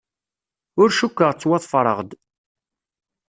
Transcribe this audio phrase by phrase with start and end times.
[0.81, 2.11] Ur cukkeɣ ttwaḍefreɣ-d.